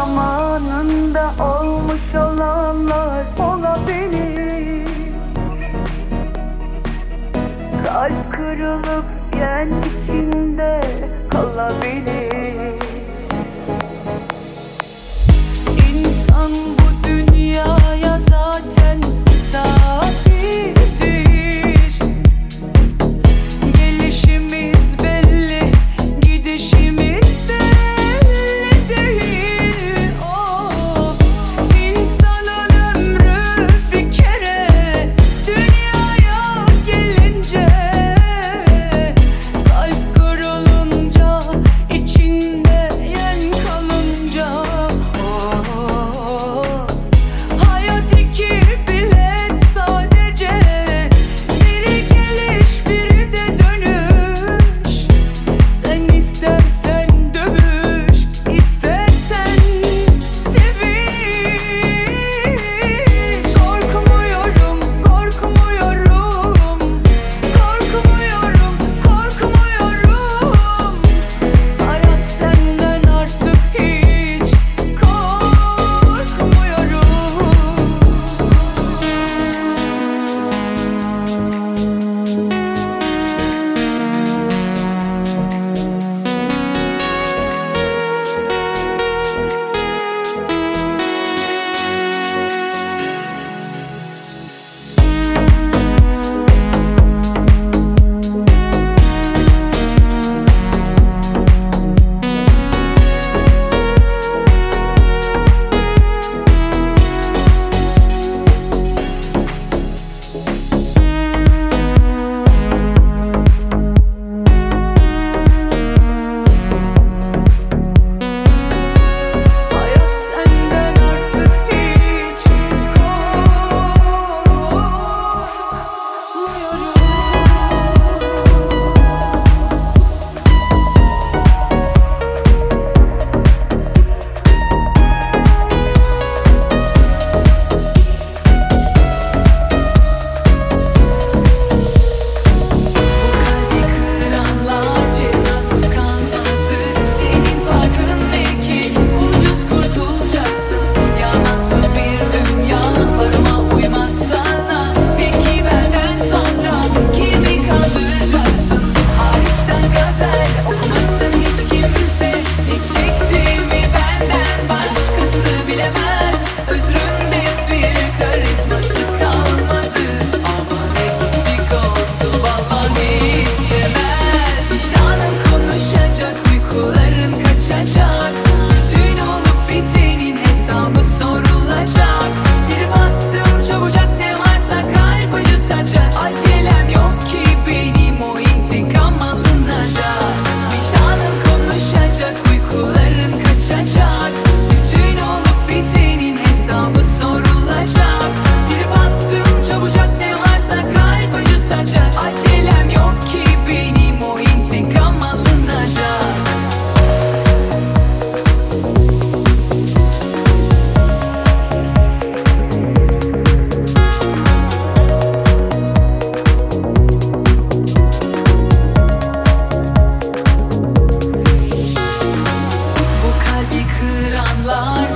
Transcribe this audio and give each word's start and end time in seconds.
zamanında 0.00 1.30
olmuş 1.40 2.14
olanlar 2.14 3.24
olabilir. 3.38 4.88
Kalp 7.84 8.32
kırılıp 8.32 9.04
yen 9.36 9.68
içinde 9.80 10.80
kalabilir. 11.30 12.74
İnsan 15.90 16.50
bu 16.52 17.08
dünyaya 17.08 18.18
zaten 18.20 19.00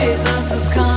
Jesus 0.00 0.52
is 0.52 0.68
coming. 0.70 0.89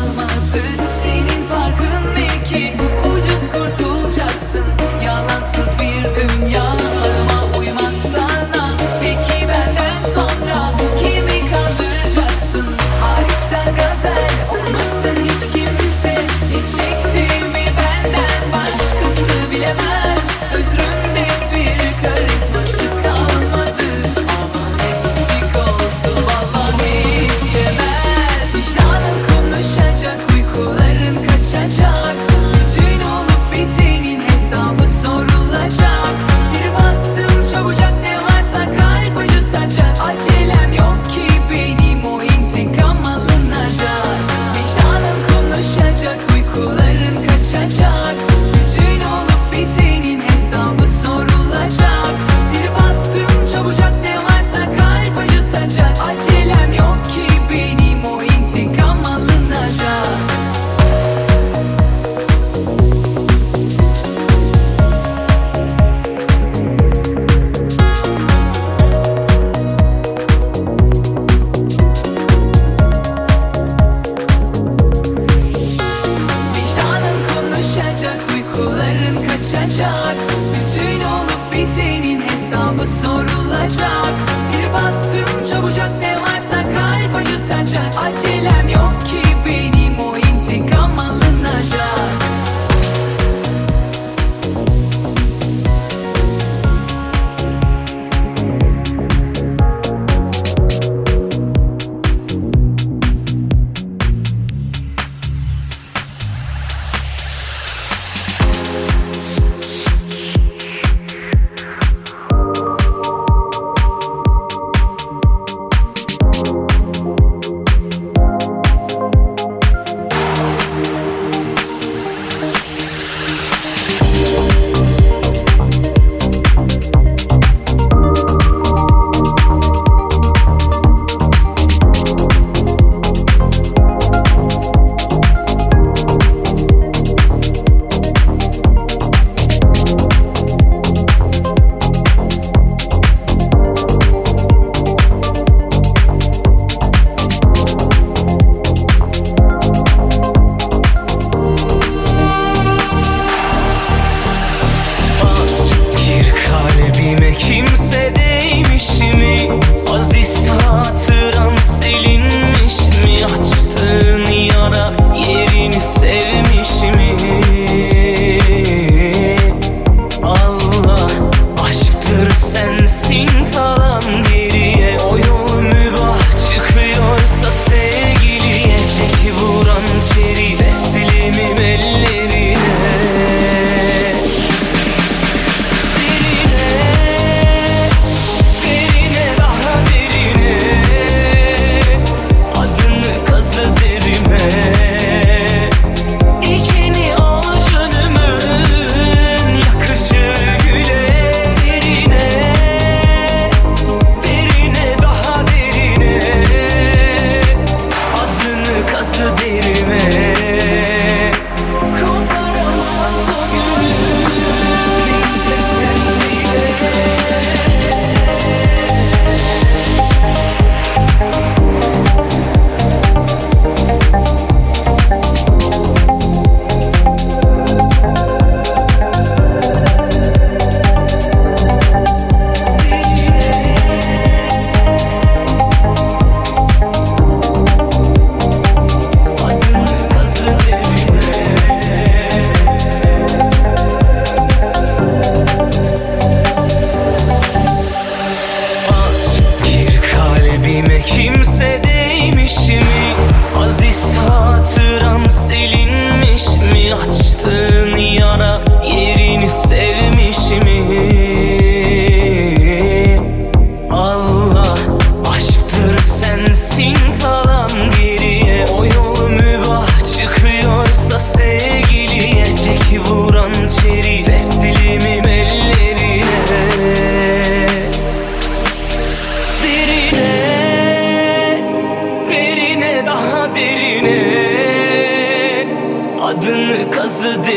the 287.22 287.38
day 287.44 287.53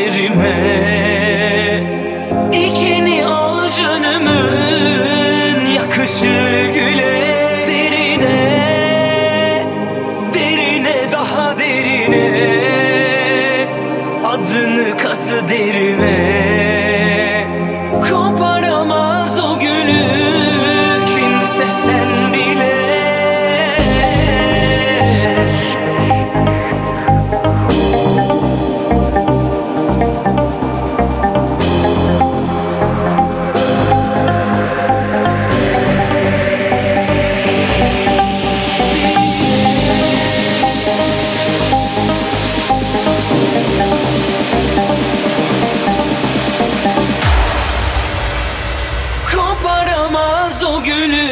o 50.63 50.83
gülü 50.83 51.27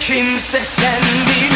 Kimse 0.00 0.64
sen 0.64 1.02
değil. 1.02 1.47